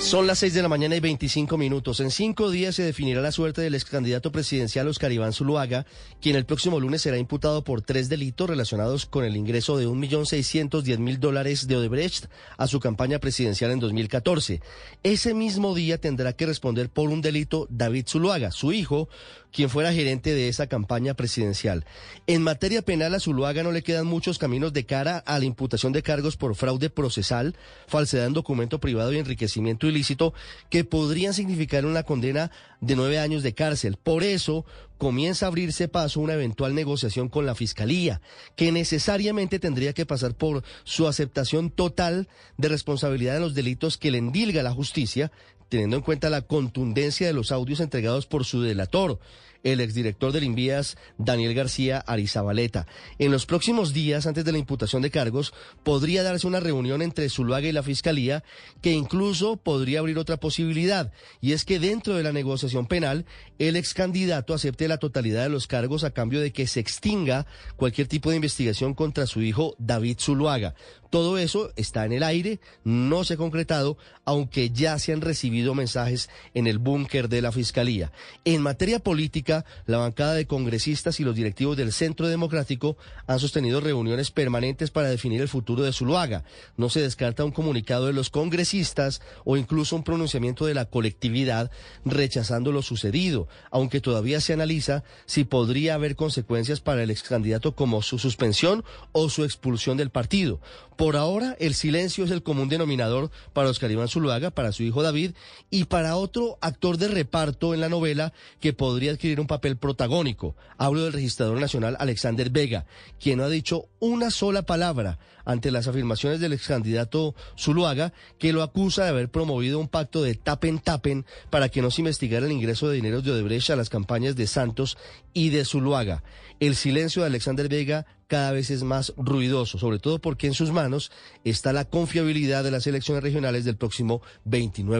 Son 0.00 0.26
las 0.26 0.38
6 0.38 0.54
de 0.54 0.62
la 0.62 0.68
mañana 0.68 0.96
y 0.96 1.00
25 1.00 1.58
minutos. 1.58 2.00
En 2.00 2.10
cinco 2.10 2.50
días 2.50 2.74
se 2.74 2.82
definirá 2.82 3.20
la 3.20 3.30
suerte 3.30 3.60
del 3.60 3.74
ex 3.74 3.84
candidato 3.84 4.32
presidencial 4.32 4.88
Oscar 4.88 5.12
Iván 5.12 5.34
Zuluaga, 5.34 5.84
quien 6.22 6.36
el 6.36 6.46
próximo 6.46 6.80
lunes 6.80 7.02
será 7.02 7.18
imputado 7.18 7.62
por 7.62 7.82
tres 7.82 8.08
delitos 8.08 8.48
relacionados 8.48 9.04
con 9.04 9.24
el 9.24 9.36
ingreso 9.36 9.76
de 9.76 9.86
1.610.000 9.86 11.18
dólares 11.18 11.68
de 11.68 11.76
Odebrecht 11.76 12.26
a 12.56 12.66
su 12.66 12.80
campaña 12.80 13.18
presidencial 13.18 13.70
en 13.72 13.78
2014. 13.78 14.62
Ese 15.02 15.34
mismo 15.34 15.74
día 15.74 16.00
tendrá 16.00 16.32
que 16.32 16.46
responder 16.46 16.88
por 16.88 17.10
un 17.10 17.20
delito 17.20 17.66
David 17.70 18.06
Zuluaga, 18.08 18.50
su 18.52 18.72
hijo, 18.72 19.08
quien 19.52 19.70
fuera 19.70 19.92
gerente 19.92 20.34
de 20.34 20.48
esa 20.48 20.66
campaña 20.66 21.14
presidencial. 21.14 21.84
En 22.26 22.42
materia 22.42 22.82
penal 22.82 23.14
a 23.14 23.20
Zuluaga 23.20 23.62
no 23.62 23.72
le 23.72 23.82
quedan 23.82 24.06
muchos 24.06 24.38
caminos 24.38 24.72
de 24.72 24.86
cara 24.86 25.18
a 25.18 25.38
la 25.38 25.44
imputación 25.44 25.92
de 25.92 26.02
cargos 26.02 26.36
por 26.36 26.54
fraude 26.54 26.90
procesal, 26.90 27.56
falsedad 27.86 28.26
en 28.26 28.32
documento 28.32 28.80
privado 28.80 29.12
y 29.12 29.18
enriquecimiento 29.18 29.86
ilícito 29.86 30.34
que 30.68 30.84
podrían 30.84 31.34
significar 31.34 31.86
una 31.86 32.02
condena 32.02 32.50
de 32.80 32.96
nueve 32.96 33.18
años 33.18 33.42
de 33.42 33.54
cárcel. 33.54 33.96
Por 33.96 34.22
eso 34.22 34.64
comienza 34.98 35.46
a 35.46 35.48
abrirse 35.48 35.88
paso 35.88 36.20
una 36.20 36.34
eventual 36.34 36.74
negociación 36.74 37.28
con 37.28 37.46
la 37.46 37.54
Fiscalía, 37.54 38.20
que 38.54 38.70
necesariamente 38.70 39.58
tendría 39.58 39.94
que 39.94 40.06
pasar 40.06 40.34
por 40.34 40.62
su 40.84 41.08
aceptación 41.08 41.70
total 41.70 42.28
de 42.58 42.68
responsabilidad 42.68 43.34
de 43.34 43.40
los 43.40 43.54
delitos 43.54 43.96
que 43.96 44.10
le 44.10 44.18
endilga 44.18 44.62
la 44.62 44.72
justicia, 44.72 45.32
teniendo 45.70 45.96
en 45.96 46.02
cuenta 46.02 46.28
la 46.28 46.42
contundencia 46.42 47.26
de 47.26 47.32
los 47.32 47.52
audios 47.52 47.80
entregados 47.80 48.26
por 48.26 48.44
su 48.44 48.60
delator, 48.60 49.18
el 49.62 49.80
exdirector 49.80 50.32
del 50.32 50.44
Invías, 50.44 50.96
Daniel 51.18 51.54
García 51.54 51.98
Arizabaleta. 51.98 52.86
En 53.18 53.30
los 53.30 53.46
próximos 53.46 53.92
días, 53.92 54.26
antes 54.26 54.44
de 54.44 54.52
la 54.52 54.58
imputación 54.58 55.02
de 55.02 55.10
cargos, 55.10 55.52
podría 55.82 56.22
darse 56.22 56.46
una 56.46 56.60
reunión 56.60 57.02
entre 57.02 57.28
Zuluaga 57.28 57.68
y 57.68 57.72
la 57.72 57.82
Fiscalía, 57.82 58.42
que 58.80 58.92
incluso 58.92 59.56
podría 59.56 60.00
abrir 60.00 60.18
otra 60.18 60.38
posibilidad, 60.38 61.12
y 61.40 61.52
es 61.52 61.64
que 61.64 61.78
dentro 61.78 62.14
de 62.14 62.22
la 62.22 62.32
negociación 62.32 62.86
penal, 62.86 63.26
el 63.58 63.76
ex 63.76 63.94
candidato 63.94 64.54
acepte 64.54 64.88
la 64.88 64.98
totalidad 64.98 65.42
de 65.42 65.50
los 65.50 65.66
cargos 65.66 66.04
a 66.04 66.12
cambio 66.12 66.40
de 66.40 66.52
que 66.52 66.66
se 66.66 66.80
extinga 66.80 67.46
cualquier 67.76 68.08
tipo 68.08 68.30
de 68.30 68.36
investigación 68.36 68.94
contra 68.94 69.26
su 69.26 69.42
hijo 69.42 69.76
David 69.78 70.18
Zuluaga. 70.18 70.74
Todo 71.10 71.38
eso 71.38 71.72
está 71.74 72.06
en 72.06 72.12
el 72.12 72.22
aire, 72.22 72.60
no 72.84 73.24
se 73.24 73.34
ha 73.34 73.36
concretado, 73.36 73.98
aunque 74.24 74.70
ya 74.70 74.96
se 75.00 75.12
han 75.12 75.20
recibido 75.20 75.74
mensajes 75.74 76.30
en 76.54 76.68
el 76.68 76.78
búnker 76.78 77.28
de 77.28 77.42
la 77.42 77.50
Fiscalía. 77.50 78.12
En 78.44 78.62
materia 78.62 79.00
política, 79.00 79.64
la 79.86 79.98
bancada 79.98 80.34
de 80.34 80.46
congresistas 80.46 81.18
y 81.18 81.24
los 81.24 81.34
directivos 81.34 81.76
del 81.76 81.92
Centro 81.92 82.28
Democrático 82.28 82.96
han 83.26 83.40
sostenido 83.40 83.80
reuniones 83.80 84.30
permanentes 84.30 84.92
para 84.92 85.08
definir 85.08 85.40
el 85.40 85.48
futuro 85.48 85.82
de 85.82 85.92
Zuluaga. 85.92 86.44
No 86.76 86.88
se 86.88 87.00
descarta 87.00 87.44
un 87.44 87.50
comunicado 87.50 88.06
de 88.06 88.12
los 88.12 88.30
congresistas 88.30 89.20
o 89.44 89.56
incluso 89.56 89.96
un 89.96 90.04
pronunciamiento 90.04 90.64
de 90.64 90.74
la 90.74 90.84
colectividad 90.84 91.72
rechazando 92.04 92.70
lo 92.70 92.82
sucedido, 92.82 93.48
aunque 93.72 94.00
todavía 94.00 94.40
se 94.40 94.52
analiza 94.52 95.02
si 95.26 95.42
podría 95.42 95.94
haber 95.94 96.14
consecuencias 96.14 96.80
para 96.80 97.02
el 97.02 97.10
ex 97.10 97.24
candidato 97.24 97.74
como 97.74 98.00
su 98.00 98.20
suspensión 98.20 98.84
o 99.10 99.28
su 99.28 99.42
expulsión 99.42 99.96
del 99.96 100.10
partido. 100.10 100.60
Por 101.00 101.16
ahora, 101.16 101.56
el 101.58 101.72
silencio 101.72 102.26
es 102.26 102.30
el 102.30 102.42
común 102.42 102.68
denominador 102.68 103.30
para 103.54 103.70
Oscar 103.70 103.90
Iván 103.90 104.08
Zuluaga, 104.08 104.50
para 104.50 104.70
su 104.70 104.82
hijo 104.82 105.02
David 105.02 105.30
y 105.70 105.84
para 105.84 106.14
otro 106.14 106.58
actor 106.60 106.98
de 106.98 107.08
reparto 107.08 107.72
en 107.72 107.80
la 107.80 107.88
novela 107.88 108.34
que 108.60 108.74
podría 108.74 109.12
adquirir 109.12 109.40
un 109.40 109.46
papel 109.46 109.78
protagónico. 109.78 110.56
Hablo 110.76 111.02
del 111.02 111.14
registrador 111.14 111.58
nacional 111.58 111.96
Alexander 111.98 112.50
Vega, 112.50 112.84
quien 113.18 113.38
no 113.38 113.44
ha 113.44 113.48
dicho 113.48 113.86
una 113.98 114.30
sola 114.30 114.60
palabra 114.60 115.18
ante 115.46 115.70
las 115.70 115.88
afirmaciones 115.88 116.38
del 116.38 116.52
ex 116.52 116.66
candidato 116.66 117.34
Zuluaga, 117.58 118.12
que 118.38 118.52
lo 118.52 118.62
acusa 118.62 119.04
de 119.04 119.08
haber 119.08 119.30
promovido 119.30 119.78
un 119.78 119.88
pacto 119.88 120.22
de 120.22 120.34
tapen-tapen 120.34 121.24
para 121.48 121.70
que 121.70 121.80
no 121.80 121.90
se 121.90 122.02
investigara 122.02 122.44
el 122.44 122.52
ingreso 122.52 122.90
de 122.90 122.96
dinero 122.96 123.22
de 123.22 123.30
Odebrecht 123.30 123.70
a 123.70 123.76
las 123.76 123.88
campañas 123.88 124.36
de 124.36 124.46
Santos 124.46 124.98
y 125.32 125.48
de 125.48 125.64
Zuluaga. 125.64 126.22
El 126.60 126.76
silencio 126.76 127.22
de 127.22 127.28
Alexander 127.28 127.70
Vega 127.70 128.04
cada 128.30 128.52
vez 128.52 128.70
es 128.70 128.84
más 128.84 129.12
ruidoso, 129.16 129.76
sobre 129.76 129.98
todo 129.98 130.20
porque 130.20 130.46
en 130.46 130.54
sus 130.54 130.70
manos 130.70 131.10
está 131.42 131.72
la 131.72 131.84
confiabilidad 131.84 132.62
de 132.62 132.70
las 132.70 132.86
elecciones 132.86 133.24
regionales 133.24 133.64
del 133.64 133.76
próximo 133.76 134.22
29. 134.44 134.96